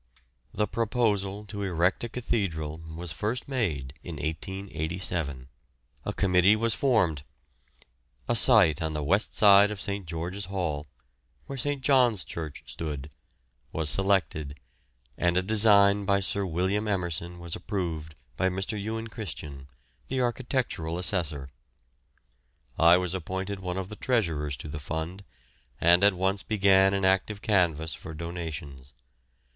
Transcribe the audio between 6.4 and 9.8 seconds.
was formed; a site on the west side of